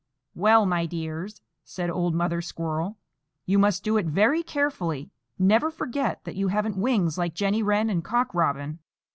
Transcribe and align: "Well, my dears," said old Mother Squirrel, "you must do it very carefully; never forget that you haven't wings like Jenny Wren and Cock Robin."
"Well, 0.33 0.65
my 0.65 0.87
dears," 0.87 1.41
said 1.63 1.91
old 1.91 2.15
Mother 2.15 2.41
Squirrel, 2.41 2.97
"you 3.45 3.59
must 3.59 3.83
do 3.83 3.97
it 3.97 4.07
very 4.07 4.41
carefully; 4.41 5.11
never 5.37 5.69
forget 5.69 6.23
that 6.23 6.35
you 6.35 6.47
haven't 6.47 6.77
wings 6.77 7.19
like 7.19 7.35
Jenny 7.35 7.61
Wren 7.61 7.87
and 7.87 8.03
Cock 8.03 8.33
Robin." 8.33 8.79